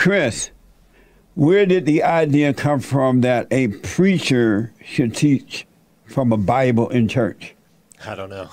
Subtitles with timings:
[0.00, 0.50] Chris,
[1.34, 5.66] where did the idea come from that a preacher should teach
[6.06, 7.54] from a Bible in church?
[8.06, 8.48] I don't know.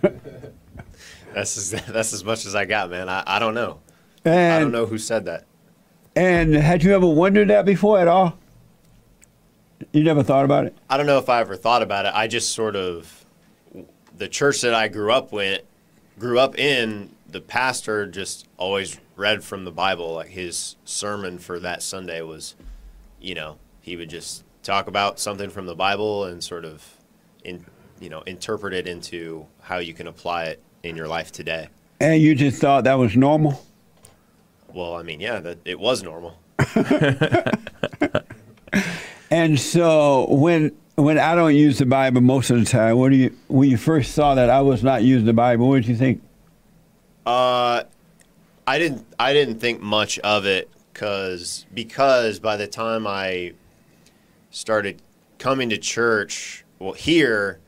[1.34, 3.08] that's as, that's as much as I got, man.
[3.08, 3.80] I, I don't know.
[4.24, 5.46] And, I don't know who said that.
[6.14, 8.38] And had you ever wondered that before at all?
[9.90, 10.76] You never thought about it?
[10.88, 12.12] I don't know if I ever thought about it.
[12.14, 13.26] I just sort of
[14.16, 15.62] the church that I grew up with,
[16.16, 17.10] grew up in.
[17.28, 20.14] The pastor just always read from the Bible.
[20.14, 22.54] Like his sermon for that Sunday was,
[23.20, 26.84] you know, he would just talk about something from the Bible and sort of,
[27.44, 27.64] in
[28.00, 31.68] you know, interpret it into how you can apply it in your life today.
[32.00, 33.64] And you just thought that was normal?
[34.72, 36.38] Well, I mean, yeah, that it was normal.
[39.30, 43.34] and so when when I don't use the Bible most of the time, when you
[43.48, 46.22] when you first saw that I was not using the Bible, what did you think?
[47.24, 47.84] Uh,
[48.66, 53.52] I didn't I didn't think much of it because because by the time I
[54.50, 55.00] started
[55.38, 57.60] coming to church, well here,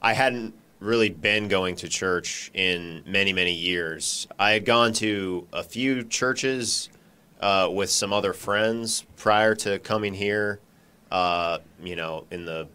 [0.00, 4.28] I hadn't really been going to church in many, many years.
[4.38, 6.90] I had gone to a few churches
[7.40, 10.60] uh, with some other friends prior to coming here,
[11.10, 12.68] uh, you know, in the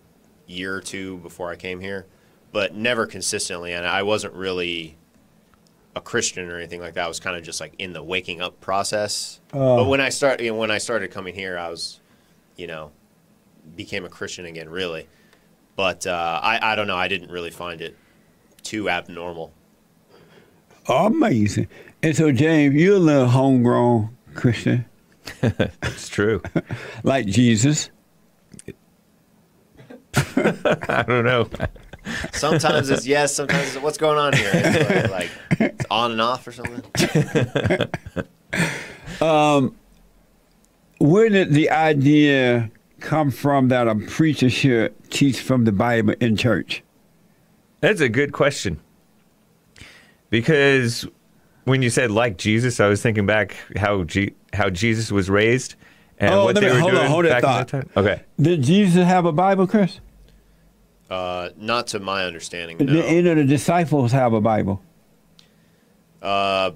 [0.47, 2.07] year or two before I came here,
[2.51, 3.73] but never consistently.
[3.73, 4.97] And I wasn't really
[5.95, 7.05] a Christian or anything like that.
[7.05, 9.39] I was kind of just like in the waking up process.
[9.53, 9.77] Oh.
[9.77, 11.99] But when I started, you know, when I started coming here, I was,
[12.55, 12.91] you know,
[13.75, 15.07] became a Christian again, really.
[15.75, 16.97] But uh, I, I don't know.
[16.97, 17.95] I didn't really find it
[18.63, 19.53] too abnormal.
[20.87, 21.67] Amazing.
[22.01, 24.85] And so, James, you're a little homegrown Christian,
[25.41, 26.41] It's true.
[27.03, 27.89] like Jesus.
[30.35, 31.49] I don't know.
[32.31, 34.51] Sometimes it's yes, sometimes it's what's going on here.
[34.53, 36.83] Like, like, it's on and off or something.
[40.99, 46.35] Where did the idea come from that a preacher should teach from the Bible in
[46.35, 46.83] church?
[47.81, 48.79] That's a good question.
[50.29, 51.07] Because
[51.63, 55.75] when you said like Jesus, I was thinking back how G- how Jesus was raised
[56.19, 58.03] and Oh, what they me- were hold on, doing hold that back in that time.
[58.05, 58.21] Okay.
[58.39, 59.99] Did Jesus have a Bible, Chris?
[61.09, 62.77] Uh, not to my understanding.
[62.77, 63.01] Did No.
[63.01, 64.81] any of the disciples have a Bible?
[66.21, 66.71] Uh,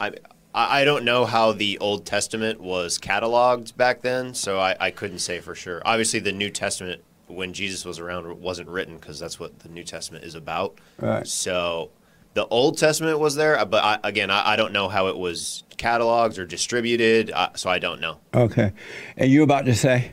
[0.00, 0.12] I
[0.54, 4.90] I I don't know how the Old Testament was cataloged back then, so I, I
[4.90, 5.82] couldn't say for sure.
[5.84, 9.84] Obviously, the New Testament when Jesus was around wasn't written because that's what the New
[9.84, 10.76] Testament is about.
[10.98, 11.26] Right.
[11.26, 11.90] So
[12.34, 15.64] the Old Testament was there, but I, again, I, I don't know how it was
[15.76, 18.18] cataloged or distributed, uh, so I don't know.
[18.34, 18.72] Okay.
[19.16, 20.12] And you about to say?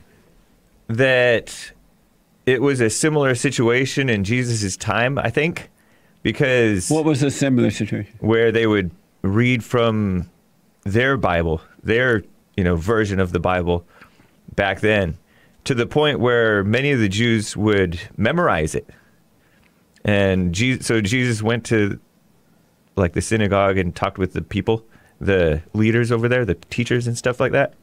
[0.89, 1.71] that
[2.45, 5.69] it was a similar situation in Jesus' time, I think,
[6.23, 8.13] because What was a similar situation?
[8.19, 8.91] where they would
[9.21, 10.29] read from
[10.83, 12.23] their Bible, their
[12.55, 13.85] you know version of the Bible
[14.55, 15.17] back then,
[15.65, 18.87] to the point where many of the Jews would memorize it.
[20.05, 21.99] And Je- so Jesus went to
[22.95, 24.83] like the synagogue and talked with the people,
[25.21, 27.73] the leaders over there, the teachers and stuff like that.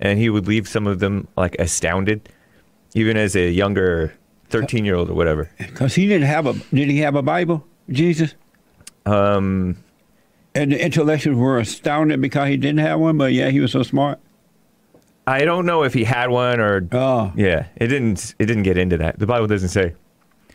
[0.00, 2.28] And he would leave some of them like astounded,
[2.94, 4.14] even as a younger
[4.50, 5.50] 13 year old or whatever.
[5.58, 6.54] Because he didn't have a.
[6.74, 8.34] Did he have a Bible, Jesus?
[9.06, 9.76] Um,
[10.54, 13.18] And the intellectuals were astounded because he didn't have one.
[13.18, 14.18] But yeah, he was so smart.
[15.26, 18.34] I don't know if he had one or Oh, Yeah, it didn't.
[18.38, 19.18] It didn't get into that.
[19.18, 19.94] The Bible doesn't say.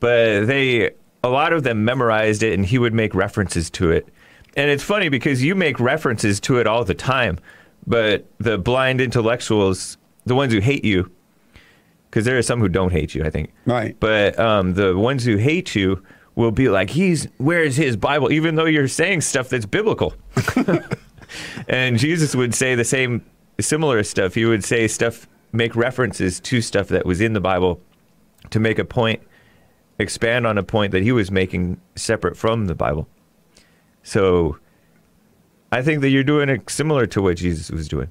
[0.00, 0.90] but they,
[1.24, 4.08] a lot of them memorized it, and he would make references to it.
[4.56, 7.38] And it's funny because you make references to it all the time,
[7.86, 9.96] but the blind intellectuals,
[10.26, 11.10] the ones who hate you,
[12.08, 13.52] because there are some who don't hate you, I think.
[13.66, 13.98] right.
[14.00, 16.02] But um, the ones who hate you
[16.34, 20.14] will be like, "He's where's his Bible?" Even though you're saying stuff that's biblical.
[21.68, 23.24] and Jesus would say the same,
[23.60, 24.34] similar stuff.
[24.34, 27.80] He would say stuff, make references to stuff that was in the Bible,
[28.50, 29.20] to make a point,
[29.98, 33.08] expand on a point that he was making separate from the Bible.
[34.04, 34.58] So,
[35.70, 38.10] I think that you're doing it similar to what Jesus was doing.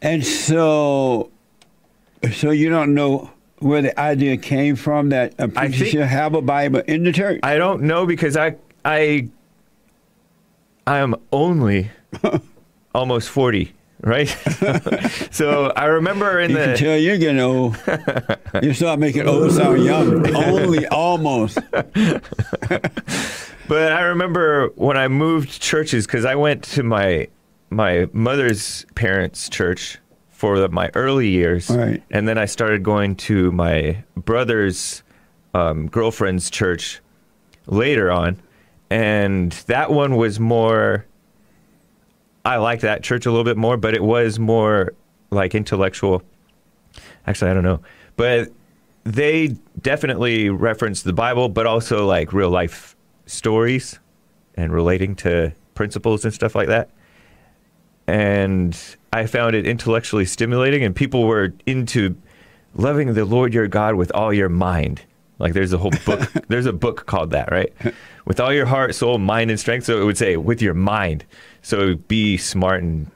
[0.00, 1.31] And so,
[2.32, 6.34] so you don't know where the idea came from that a preacher think- should have
[6.34, 7.40] a Bible in the church.
[7.42, 9.28] I don't know because I I
[10.86, 11.90] I am only
[12.94, 14.26] almost forty, right?
[15.30, 17.76] so I remember in you can the tell you're getting old.
[18.62, 20.34] you start making old sound young.
[20.34, 21.58] Only almost.
[23.68, 27.28] but I remember when I moved churches because I went to my
[27.70, 29.98] my mother's parents' church
[30.42, 32.02] for the, my early years, Right.
[32.10, 35.04] and then I started going to my brother's
[35.54, 37.00] um, girlfriend's church
[37.66, 38.42] later on,
[38.90, 41.06] and that one was more
[42.44, 44.94] I liked that church a little bit more, but it was more
[45.30, 46.24] like intellectual.
[47.24, 47.80] Actually, I don't know,
[48.16, 48.50] but
[49.04, 52.96] they definitely referenced the Bible, but also like real life
[53.26, 54.00] stories
[54.56, 56.90] and relating to principles and stuff like that.
[58.12, 58.78] And
[59.10, 62.14] I found it intellectually stimulating, and people were into
[62.74, 65.00] loving the Lord your God with all your mind.
[65.38, 67.72] Like there's a whole book, there's a book called that, right?
[68.26, 69.86] With all your heart, soul, mind, and strength.
[69.86, 71.24] So it would say with your mind.
[71.62, 73.10] So be smart and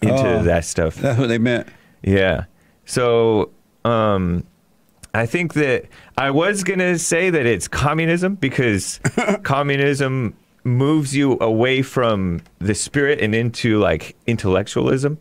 [0.00, 0.42] into Oh.
[0.44, 0.94] that stuff.
[0.94, 1.68] That's what they meant.
[2.02, 2.44] Yeah.
[2.86, 3.50] So
[3.84, 4.44] um,
[5.12, 5.84] I think that
[6.16, 8.98] I was going to say that it's communism because
[9.42, 10.34] communism
[10.68, 15.18] moves you away from the spirit and into like intellectualism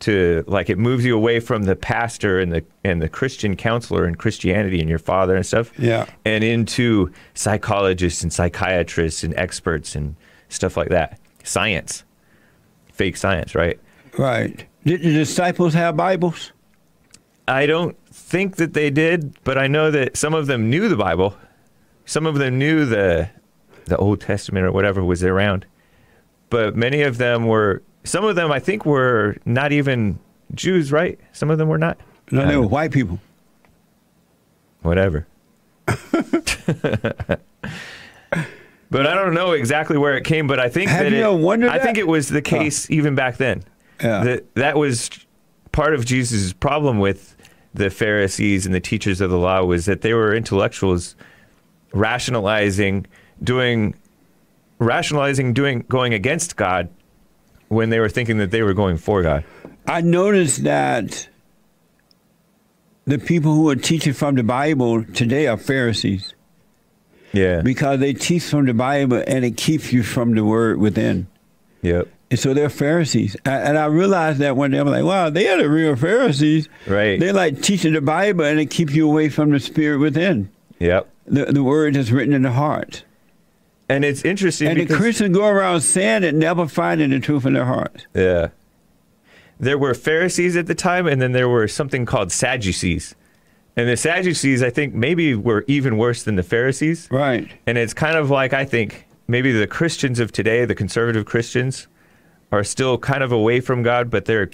[0.00, 4.04] to like it moves you away from the pastor and the and the Christian counselor
[4.04, 6.06] and Christianity and your father and stuff Yeah.
[6.24, 10.16] and into psychologists and psychiatrists and experts and
[10.48, 12.04] stuff like that science
[12.92, 13.78] fake science right
[14.16, 14.64] Right.
[14.84, 16.52] Did the disciples have Bibles?
[17.48, 20.94] I don't think that they did, but I know that some of them knew the
[20.96, 21.36] Bible.
[22.04, 23.28] Some of them knew the
[23.86, 25.66] the Old Testament or whatever was around.
[26.50, 30.18] But many of them were some of them I think were not even
[30.54, 31.18] Jews, right?
[31.32, 31.98] Some of them were not.
[32.30, 33.20] No, they were white people.
[34.82, 35.26] Whatever.
[35.86, 37.40] but
[38.92, 41.78] I don't know exactly where it came, but I think Have that it, wondered I
[41.78, 43.64] think it was the case even back then.
[44.02, 44.24] Yeah.
[44.24, 45.10] That that was
[45.72, 47.36] part of Jesus' problem with
[47.74, 51.16] the Pharisees and the teachers of the law was that they were intellectuals
[51.92, 53.06] rationalizing
[53.42, 53.94] doing
[54.78, 56.88] rationalizing doing going against God
[57.68, 59.44] when they were thinking that they were going for God.
[59.86, 61.28] I noticed that
[63.06, 66.34] the people who are teaching from the Bible today are Pharisees
[67.32, 67.60] Yeah.
[67.62, 71.26] because they teach from the Bible and it keeps you from the word within.
[71.82, 72.08] Yep.
[72.30, 73.36] And so they're Pharisees.
[73.44, 74.78] And I realized that one day.
[74.78, 76.68] I'm like, wow, they are the real Pharisees.
[76.86, 77.20] Right.
[77.20, 80.50] They like teaching the Bible and it keeps you away from the spirit within.
[80.78, 81.08] Yep.
[81.26, 83.04] The, the word that's written in the heart.
[83.88, 87.52] And it's interesting And the Christians go around saying it, never finding the truth in
[87.52, 88.06] their hearts.
[88.14, 88.48] Yeah.
[89.60, 93.14] There were Pharisees at the time, and then there were something called Sadducees.
[93.76, 97.08] And the Sadducees, I think, maybe were even worse than the Pharisees.
[97.10, 97.48] Right.
[97.66, 101.86] And it's kind of like, I think, maybe the Christians of today, the conservative Christians,
[102.52, 104.50] are still kind of away from God, but they're,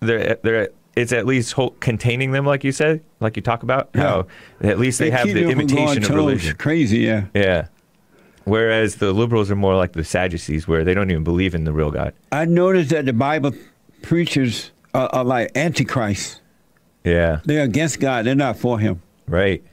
[0.00, 3.90] they're, they're, it's at least whole, containing them, like you said, like you talk about,
[3.94, 4.00] Yeah.
[4.02, 4.26] how
[4.60, 6.56] at least they, have the them from going imitation of religion.
[6.56, 7.24] Crazy, yeah.
[7.34, 7.66] Yeah.
[8.46, 11.72] Whereas the liberals are more like the Sadducees, where they don't even believe in the
[11.72, 12.14] real God.
[12.30, 13.52] I noticed that the Bible
[14.02, 16.40] preachers are, are like antichrist.
[17.02, 17.40] Yeah.
[17.44, 18.24] They're against God.
[18.24, 19.02] They're not for Him.
[19.26, 19.64] Right.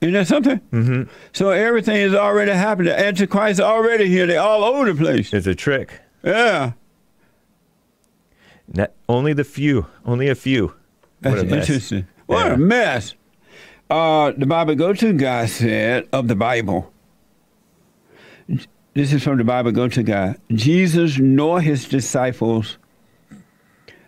[0.00, 0.60] Isn't that something?
[0.72, 1.10] Mm-hmm.
[1.32, 2.86] So everything is already happened.
[2.86, 4.26] The antichrist is already here.
[4.28, 5.32] They're all over the place.
[5.34, 6.00] It's a trick.
[6.22, 6.72] Yeah.
[8.72, 9.86] Not, only the few.
[10.06, 10.74] Only a few.
[11.20, 11.68] That's what a mess.
[11.68, 12.06] interesting.
[12.26, 12.54] What Yeah.
[12.54, 13.14] a mess.
[13.90, 16.92] Uh, the Bible Go To Guy said of the Bible.
[18.94, 20.40] This is from the Bible Go To God.
[20.50, 22.78] Jesus nor his disciples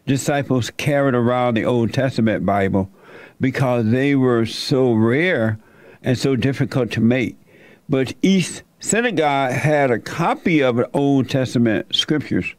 [0.04, 2.90] disciples carried around the Old Testament Bible
[3.40, 5.60] because they were so rare
[6.02, 7.36] and so difficult to make.
[7.88, 12.52] But each synagogue had a copy of the Old Testament scriptures.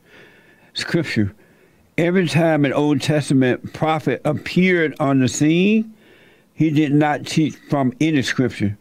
[0.73, 1.35] Scripture.
[1.97, 5.93] Every time an Old Testament prophet appeared on the scene,
[6.53, 8.77] he did not teach from any scripture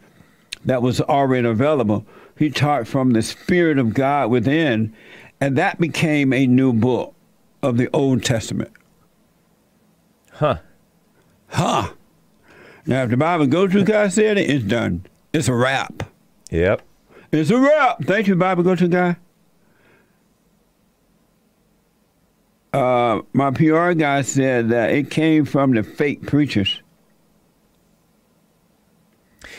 [0.64, 2.06] that was already available.
[2.36, 4.94] He taught from the Spirit of God within,
[5.40, 7.14] and that became a new book
[7.62, 8.72] of the Old Testament.
[10.32, 10.58] Huh.
[11.48, 11.92] Huh.
[12.86, 15.06] Now, if the Bible goes to God said it, it's done.
[15.32, 16.02] It's a wrap.
[16.50, 16.82] Yep.
[17.30, 18.02] It's a wrap.
[18.04, 19.16] Thank you, Bible go to guy.
[22.72, 26.80] Uh, my PR guy said that it came from the fake preachers.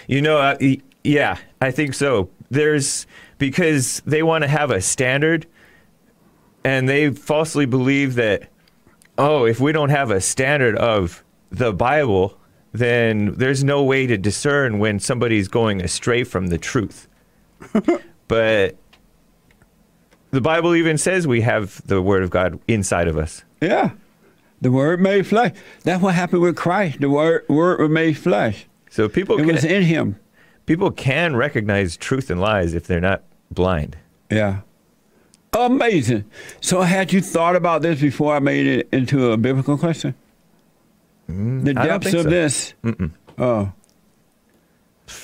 [0.08, 0.58] You know, uh,
[1.04, 2.30] yeah, I think so.
[2.54, 3.08] There's
[3.38, 5.48] because they want to have a standard,
[6.64, 8.50] and they falsely believe that,
[9.18, 12.38] oh, if we don't have a standard of the Bible,
[12.72, 17.08] then there's no way to discern when somebody's going astray from the truth.
[18.28, 18.78] but
[20.32, 23.44] the Bible even says we have the Word of God inside of us.
[23.62, 23.92] Yeah.
[24.62, 25.54] The word made flesh.
[25.84, 27.02] That's what happened with Christ.
[27.02, 28.66] The word word was made flesh.
[28.90, 30.18] So people It can, was in him.
[30.66, 33.98] People can recognize truth and lies if they're not blind.
[34.30, 34.62] Yeah.
[35.54, 36.26] Amazing.
[36.62, 40.16] So had you thought about this before I made it into a biblical question?
[41.28, 42.30] the Mm, don't depths of so.
[42.30, 42.74] this.
[43.38, 43.72] Oh.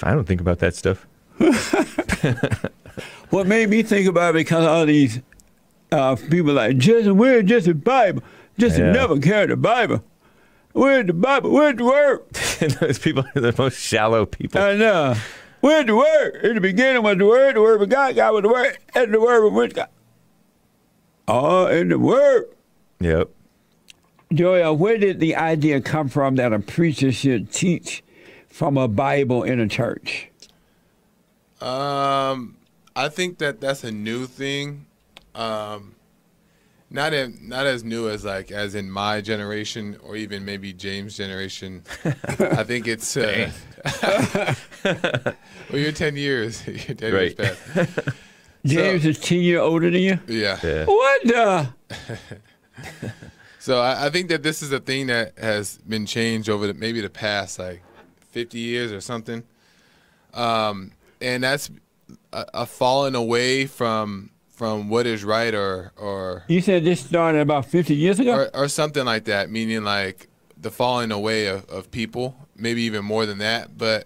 [0.04, 1.06] I don't think about that stuff.
[3.30, 5.22] What made me think about it because all these
[5.92, 8.24] uh, people like Justin, just a Bible?
[8.58, 8.92] just Yeah.
[8.92, 10.04] never carried the Bible.
[10.74, 11.52] Where's the Bible?
[11.52, 12.30] Where's the word?
[12.80, 14.62] Those people are the most shallow people.
[14.62, 15.16] I know.
[15.62, 16.36] Where's the word?
[16.44, 19.14] In the beginning was the word, the word was God, God was the word, and
[19.14, 19.90] the word was with God.
[21.28, 22.46] Oh, in the word.
[23.00, 23.30] yep.
[24.32, 28.04] Joel, where did the idea come from that a preacher should teach
[28.48, 30.30] from a Bible in a church?
[31.62, 32.58] Um,
[32.96, 34.86] I think that that's a new thing.
[35.36, 35.96] Um,
[36.92, 41.16] not in, not as new as like as in my generation or even maybe James'
[41.18, 41.84] generation.
[42.04, 43.16] I think it's.
[43.18, 43.52] Uh,
[44.84, 45.36] well,
[45.80, 46.66] you're ten years.
[46.68, 47.38] You're ten Right.
[47.40, 48.10] years past.
[48.66, 50.20] James is 10 year older than you?
[50.28, 50.60] Yeah.
[50.62, 50.84] Yeah.
[50.86, 51.70] What the?
[53.60, 56.74] So I, I think that this is a thing that has been changed over the,
[56.74, 57.82] maybe the past like
[58.32, 59.44] 50 years or something.
[60.34, 60.92] Um,
[61.22, 61.70] and that's
[62.34, 67.40] a, a falling away from from what is right or or You said this started
[67.40, 68.34] about 50 years ago?
[68.36, 73.06] or, or something like that, meaning like the falling away of, of people, maybe even
[73.06, 73.78] more than that.
[73.78, 74.06] But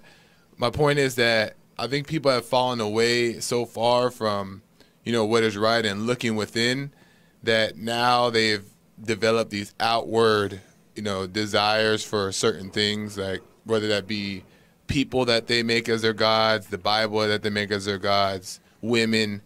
[0.56, 4.62] my point is that I think people have fallen away so far from,
[5.04, 6.94] you know, what is right and looking within
[7.42, 8.64] that now they've
[9.04, 10.62] developed these outward,
[10.96, 14.44] you know, desires for certain things, like whether that be
[14.86, 18.60] people that they make as their gods, the Bible that they make as their gods,
[18.82, 19.42] women,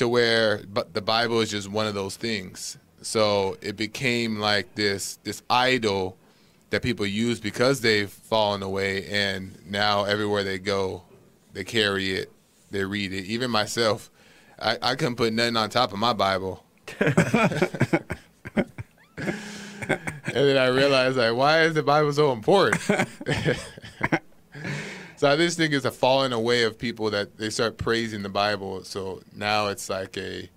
[0.00, 2.78] to where but the Bible is just one of those things.
[3.02, 6.16] So it became like this this idol
[6.70, 11.02] that people use because they've fallen away and now everywhere they go
[11.52, 12.32] they carry it,
[12.70, 13.24] they read it.
[13.24, 14.10] Even myself,
[14.58, 16.64] I, I couldn't put nothing on top of my Bible.
[17.00, 17.14] and
[20.34, 22.80] then I realized like why is the Bible so important?
[25.20, 28.30] So I just think it's a falling away of people that they start praising the
[28.30, 28.84] Bible.
[28.84, 30.48] So now it's like a,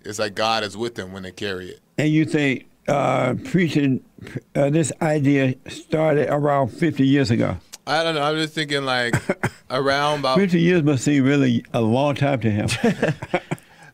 [0.00, 1.78] it's like God is with them when they carry it.
[1.98, 4.02] And you think uh, preaching,
[4.56, 7.58] uh, this idea started around 50 years ago?
[7.86, 8.22] I don't know.
[8.22, 9.14] I'm just thinking like
[9.70, 12.68] around about 50 years must seem really a long time to him.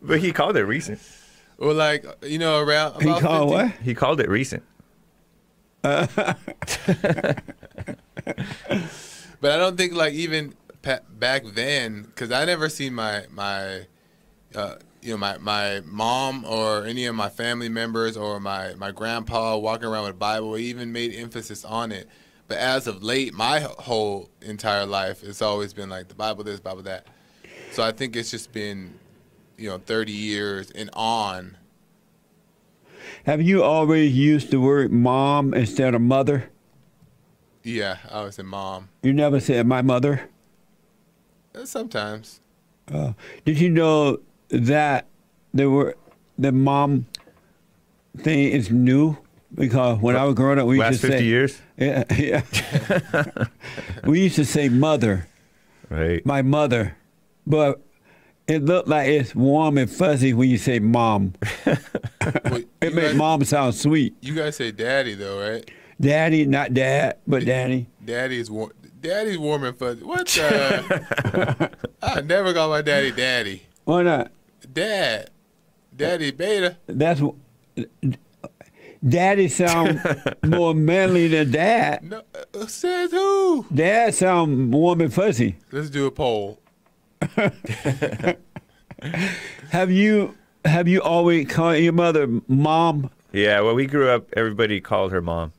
[0.00, 1.00] But he called it recent.
[1.59, 3.02] Well, like you know around.
[3.02, 3.73] he called 50 what?
[3.83, 4.62] He called it recent.
[9.44, 10.54] But I don't think like even
[11.10, 13.82] back then, because I never seen my my,
[14.54, 18.90] uh, you know, my my mom or any of my family members or my my
[18.90, 20.56] grandpa walking around with a Bible.
[20.56, 22.08] even made emphasis on it.
[22.48, 26.58] But as of late, my whole entire life, it's always been like the Bible this,
[26.58, 27.06] Bible that.
[27.72, 28.98] So I think it's just been,
[29.58, 31.58] you know, 30 years and on.
[33.26, 36.48] Have you always used the word mom instead of mother?
[37.64, 38.90] Yeah, I was a mom.
[39.02, 40.28] You never said my mother?
[41.54, 42.40] Uh, Sometimes.
[42.92, 43.14] Uh,
[43.47, 44.18] did you know
[44.50, 45.06] that
[45.54, 45.94] the word
[46.38, 47.06] the mom
[48.18, 49.16] thing is new?
[49.54, 51.62] Because when I was growing up, we Last used to 50 say years?
[51.78, 53.44] yeah, yeah.
[54.04, 55.26] we used to say mother,
[55.88, 56.26] Right.
[56.26, 56.97] my mother,
[57.47, 57.80] but
[58.49, 61.35] it looked like it's warm and fuzzy when you say mom.
[62.44, 64.14] Well, It you, makes guys, mom sound sweet.
[64.23, 65.71] you guys say daddy though, right?
[66.00, 67.86] Daddy, not dad, but daddy.
[68.04, 68.72] Daddy is warm.
[69.00, 70.02] Daddy's warm and fuzzy.
[70.02, 71.70] What the?
[72.02, 73.62] I never call my daddy daddy.
[73.84, 74.32] Why not?
[74.72, 75.30] Dad.
[75.94, 76.76] Daddy beta.
[76.86, 77.34] That's wh-
[79.06, 80.00] daddy sound
[80.44, 82.02] more manly than dad.
[82.02, 82.22] No,
[82.54, 83.66] uh, says who?
[83.72, 85.56] Dad sound warm and fuzzy.
[85.70, 86.58] Let's do a poll.
[89.70, 90.34] Have you
[90.64, 93.10] have you always called your mother mom?
[93.32, 94.28] Yeah, well, we grew up.
[94.34, 95.52] Everybody called her mom,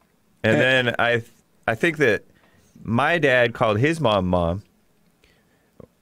[0.46, 0.60] and Eh.
[0.60, 1.24] then I,
[1.68, 2.24] I think that
[2.84, 4.64] my dad called his mom mom,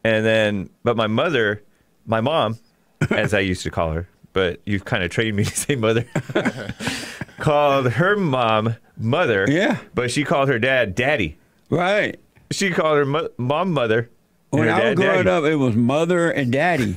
[0.04, 1.64] and then but my mother,
[2.06, 2.60] my mom,
[3.10, 6.06] as I used to call her, but you've kind of trained me to say mother,
[7.40, 9.46] called her mom mother.
[9.50, 9.78] Yeah.
[9.94, 11.38] but she called her dad daddy.
[11.70, 12.20] Right.
[12.52, 14.10] She called her mo- mom mother.
[14.52, 15.30] When I was dad growing daddy.
[15.30, 16.96] up, it was mother and daddy.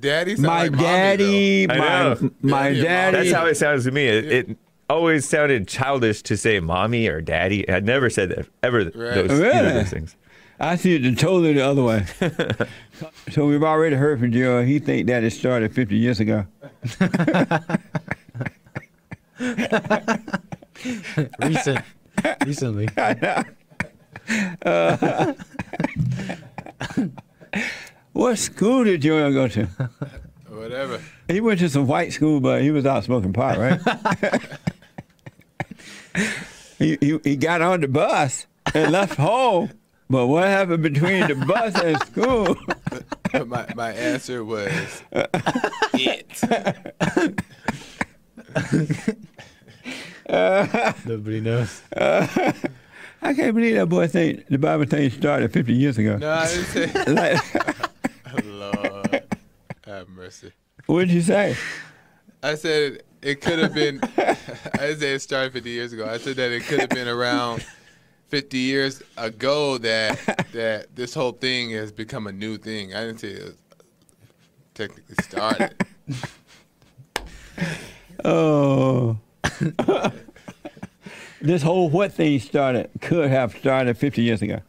[0.00, 1.72] Daddy my like daddy, though.
[1.74, 2.30] I my know.
[2.42, 3.16] my Daddy daddy.
[3.16, 4.06] That's how it sounds to me.
[4.06, 4.56] It, it
[4.88, 7.68] always sounded childish to say mommy or daddy.
[7.70, 8.84] I never said that ever.
[8.84, 9.72] Those, either of Really?
[9.72, 10.16] those things.
[10.60, 12.04] I see it totally the other way.
[13.30, 14.64] so we've already heard from Joe.
[14.64, 16.46] He think that it started 50 years ago.
[21.40, 21.80] Recent,
[22.46, 22.88] recently.
[28.12, 29.66] What school did Joel go to?
[30.48, 31.00] Whatever.
[31.28, 33.80] He went to some white school, but he was out smoking pot, right?
[36.78, 39.70] He, he, he got on the bus and left home.
[40.10, 42.56] But what happened between the bus and school?
[43.46, 45.02] my my answer was
[45.92, 46.44] it.
[51.06, 51.82] Nobody knows.
[53.20, 56.16] I can't believe that boy think the Bible thing started 50 years ago.
[56.16, 57.12] No, I didn't say.
[57.12, 59.22] Like, Lord,
[59.84, 60.52] have mercy.
[60.86, 61.56] what did you say?
[62.42, 64.00] I said it could have been.
[64.16, 64.36] I
[64.78, 66.08] didn't say it started 50 years ago.
[66.08, 67.64] I said that it could have been around
[68.28, 70.18] 50 years ago that
[70.52, 72.94] that this whole thing has become a new thing.
[72.94, 73.56] I didn't say it was
[74.74, 75.74] technically started.
[78.24, 79.16] Oh.
[81.40, 84.60] this whole what thing started could have started 50 years ago.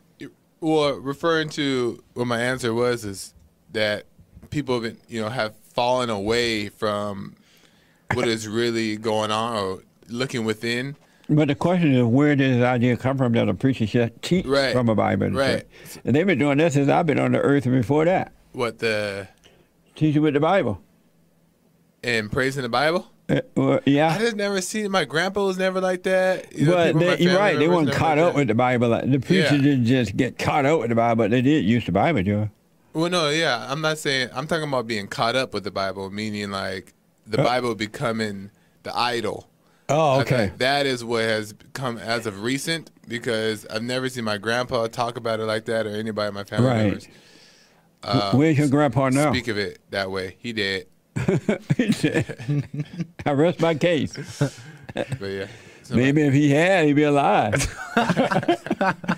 [0.62, 3.34] well, referring to what my answer was is
[3.72, 4.06] that
[4.50, 7.36] people have been, you know, have fallen away from
[8.14, 10.96] what is really going on or looking within.
[11.30, 14.46] But the question is, where did this idea come from that a preacher should teach
[14.48, 14.74] Right.
[14.74, 15.30] from a Bible?
[15.30, 15.64] Right.
[16.04, 18.32] And they've been doing this since I've been on the earth and before that.
[18.54, 19.28] What the
[19.96, 20.82] Teaching with the Bible.
[22.04, 23.06] and praising the Bible.
[23.30, 24.10] Uh, well, yeah.
[24.10, 26.52] I just never seen my grandpa was never like that.
[26.58, 27.60] You know, in my they, you're right.
[27.60, 28.40] They weren't caught like up that.
[28.40, 28.90] with the Bible.
[28.90, 29.62] The preacher Yeah.
[29.62, 32.50] didn't just get caught up with the Bible, but they did use the Bible, Joe.
[32.94, 34.30] Well, no, yeah, I'm not saying.
[34.34, 36.94] I'm talking about being caught up with the Bible, meaning like
[37.38, 37.44] the.
[37.44, 38.52] Bible becoming
[38.84, 39.48] the idol.
[39.92, 40.52] Oh, okay.
[40.58, 45.18] that is what has come as of recent because I've never seen my grandpa talk
[45.18, 46.84] about it like that or anybody in my family Right.
[46.84, 47.08] members
[48.04, 49.32] uh, Where's your grandpa now?
[49.32, 50.36] speak of it that way.
[50.40, 50.86] He did,
[51.76, 52.68] He said,
[53.26, 54.14] I rest my case.
[54.94, 55.48] but yeah.
[55.92, 57.68] Maybe if he had, he'd be alive.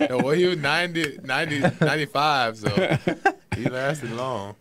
[0.09, 2.97] well, he was 90, 90 95, so
[3.57, 4.55] he lasted long.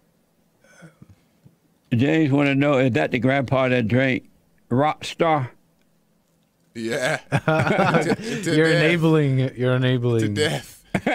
[1.93, 4.29] James want to know, is that the grandpa that drank
[4.71, 5.51] Rockstar?
[6.75, 8.85] Yeah, to, to You're death.
[8.85, 9.57] enabling.
[9.57, 10.21] You're enabling.
[10.21, 10.85] to death.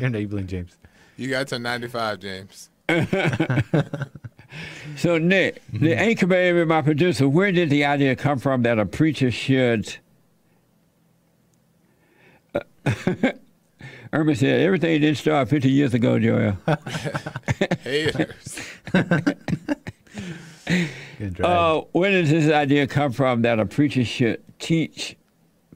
[0.00, 0.76] You're enabling James.
[1.16, 2.70] You got to 95, James.
[4.96, 5.98] So, Nick, the mm-hmm.
[5.98, 9.96] anchor baby, my producer, where did the idea come from that a preacher should?
[12.54, 12.60] Uh,
[14.12, 16.56] Irma said, everything didn't start 50 years ago, Joel.
[17.82, 18.60] Haters.
[21.42, 25.16] Uh, where does this idea come from that a preacher should teach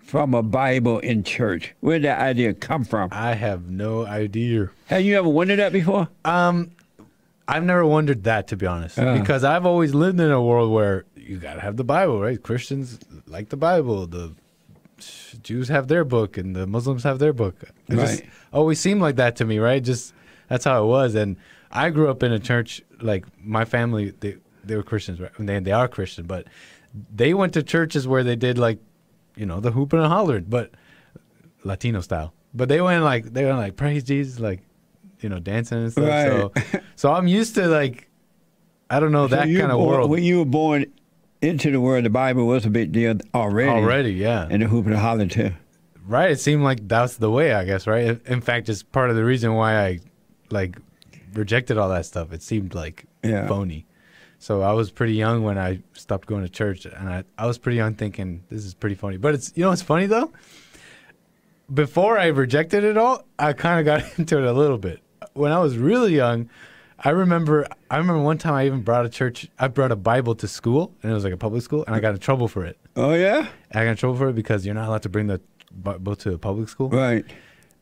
[0.00, 1.74] from a Bible in church?
[1.80, 3.10] Where did that idea come from?
[3.12, 4.70] I have no idea.
[4.86, 6.08] Have you ever wondered that before?
[6.24, 6.70] Um,
[7.46, 9.18] I've never wondered that to be honest, Uh.
[9.18, 12.42] because I've always lived in a world where you gotta have the Bible, right?
[12.42, 14.06] Christians like the Bible.
[14.06, 14.32] The
[15.42, 17.54] Jews have their book, and the Muslims have their book.
[17.88, 18.22] It just
[18.52, 19.82] always seemed like that to me, right?
[19.82, 20.12] Just
[20.48, 21.14] that's how it was.
[21.14, 21.36] And
[21.70, 22.82] I grew up in a church.
[23.00, 24.36] Like my family, they
[24.68, 25.32] they were Christians, right?
[25.38, 26.46] And they they are Christian, but
[27.14, 28.78] they went to churches where they did like,
[29.36, 30.70] you know, the hooping and hollered, but
[31.64, 32.32] Latino style.
[32.54, 34.60] But they went like they went like praise Jesus, like
[35.20, 36.04] you know, dancing and stuff.
[36.64, 38.08] So, so I'm used to like,
[38.88, 40.86] I don't know So that kind of born- world When you were born
[41.42, 43.70] into the world, the Bible was a big deal already.
[43.70, 44.12] already.
[44.12, 45.52] Yeah, And the hoop and the holler too.
[46.06, 46.30] right.
[46.30, 47.86] It seemed like that's the way, I guess.
[47.86, 48.20] Right.
[48.26, 49.98] In fact, it's part of the reason why I
[50.50, 50.78] like
[51.34, 52.32] rejected all that stuff.
[52.32, 53.46] It seemed like Yeah.
[53.48, 53.86] phony.
[54.38, 57.58] So I was pretty young when I stopped going to church, and I, I was
[57.58, 59.16] pretty young thinking this is pretty funny.
[59.16, 60.30] But it's you know what's funny though.
[61.72, 65.00] Before I rejected it all, I kind of got into it a little bit.
[65.34, 66.48] When I was really young,
[67.04, 69.48] I remember I remember one time I even brought a church.
[69.58, 72.00] I brought a Bible to school, and it was like a public school, and I
[72.00, 72.78] got in trouble for it.
[72.96, 73.48] Oh, yeah?
[73.72, 76.32] I got in trouble for it because you're not allowed to bring the Bible to
[76.34, 77.24] a public school Right.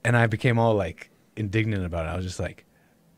[0.04, 2.08] and I became all like indignant about it.
[2.10, 2.65] I was just like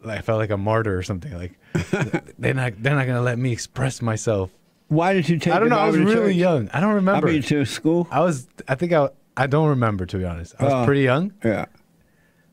[0.07, 1.33] I felt like a martyr or something.
[1.33, 1.59] Like
[2.39, 4.51] they're not they're not gonna let me express myself.
[4.89, 5.79] Why did you take I don't know.
[5.79, 6.37] I was really church?
[6.37, 6.71] young.
[6.73, 7.29] I don't remember.
[7.29, 8.09] I mean, to school?
[8.11, 8.49] I was.
[8.69, 9.09] I think I.
[9.37, 10.55] I don't remember to be honest.
[10.59, 10.85] I was Uh.
[10.85, 11.67] pretty young, Yeah.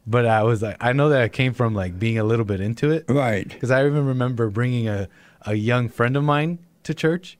[0.05, 2.60] but I was like, I know that I came from like being a little bit
[2.62, 3.47] into it Right.
[3.47, 5.08] because I even remember bringing a
[5.47, 7.38] a young friend of mine to church.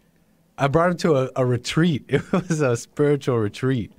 [0.58, 2.06] I brought him to a, a retreat.
[2.10, 3.92] It was a spiritual retreat,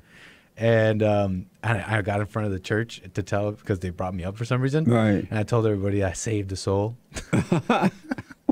[0.57, 4.15] and um, I, I got in front of the church to tell because they brought
[4.15, 4.85] me up for some reason.
[4.85, 5.27] Right.
[5.29, 6.97] And I told everybody I saved a soul.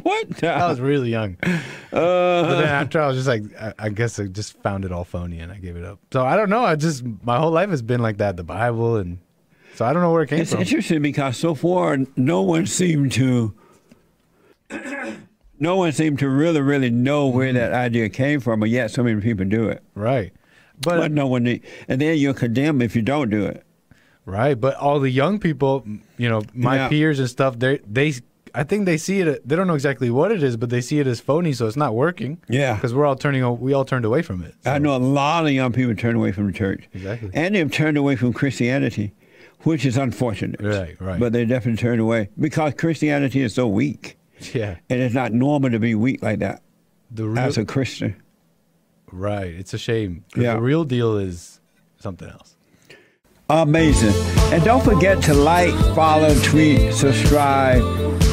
[0.02, 0.44] What?
[0.44, 1.36] I was really young.
[1.94, 4.90] Uh, But then after I was just like, I, I guess I just found it
[4.90, 6.00] all phony and I gave it up.
[6.12, 6.64] So I don't know.
[6.64, 8.96] I just, my whole life has been like that, the Bible.
[8.96, 9.18] And
[9.76, 10.62] so I don't know where it came It's from.
[10.62, 13.54] interesting because so far no one seemed to
[15.60, 17.58] no one seemed to really, really know where Mm-hmm.
[17.58, 19.82] that idea came from, but yet so many people do it.
[19.94, 20.32] Right.
[20.82, 21.46] But, But, no one,
[21.88, 23.64] and then you're condemned if you don't do it.
[24.26, 24.54] right.
[24.60, 26.88] But all the young people, you know, my Yeah.
[26.88, 28.14] peers and stuff, they, they,
[28.54, 30.98] I think they see it, they don't know exactly what it is, but they see
[31.00, 31.52] it as phony.
[31.52, 32.38] So it's not working.
[32.48, 32.74] Yeah.
[32.74, 34.54] Because we're all turning, we all turned away from it.
[34.64, 36.88] I know a lot of young people turn away from the church.
[36.94, 37.30] Exactly.
[37.34, 39.12] And they've turned away from Christianity.
[39.62, 40.60] which is unfortunate.
[40.60, 41.18] Right, right.
[41.18, 44.18] But they definitely turned away because Christianity is so weak,
[44.52, 44.76] Yeah.
[44.90, 46.60] and it's not normal to be weak like that
[47.10, 48.14] The real, as a Christian.
[49.14, 49.54] Right.
[49.54, 50.24] It's a shame.
[50.36, 50.54] Yeah.
[50.54, 51.60] The real deal is
[51.98, 52.56] something else.
[53.50, 54.14] Amazing.
[54.52, 57.82] And don't forget to like, follow, tweet, subscribe,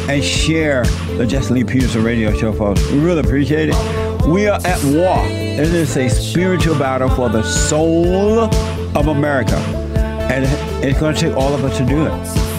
[0.10, 0.86] and share
[1.17, 2.89] the Jesse Lee Peterson radio show, folks.
[2.91, 4.26] We really appreciate it.
[4.26, 5.17] We are at war.
[5.17, 9.58] And it is a spiritual battle for the soul of America.
[10.32, 10.46] And
[10.84, 12.51] it's going to take all of us to do it.